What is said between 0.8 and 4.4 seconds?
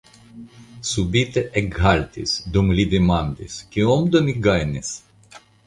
Subite ekhaltis, dum li demandis: Kiom do mi